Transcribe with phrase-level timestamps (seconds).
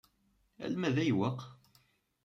[0.65, 1.39] Alma d ayweq?